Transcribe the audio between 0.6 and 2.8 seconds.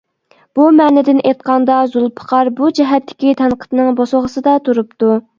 مەنىدىن ئېيتقاندا، زۇلپىقار بۇ